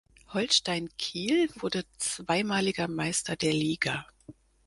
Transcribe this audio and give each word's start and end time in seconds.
Holstein 0.33 0.89
Kiel 0.97 1.47
wurde 1.61 1.85
zweimaliger 1.99 2.87
Meister 2.87 3.35
der 3.35 3.53
Liga. 3.53 4.07